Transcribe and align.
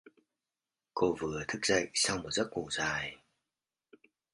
Cô 0.93 1.15
vừa 1.19 1.43
thức 1.47 1.59
dậy 1.65 1.87
sau 1.93 2.17
một 2.17 2.29
giấc 2.31 2.51
ngủ 2.53 2.67
dài 2.71 3.17